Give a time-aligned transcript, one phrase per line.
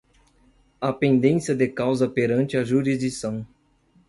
[0.81, 3.45] A pendência de causa perante a jurisdição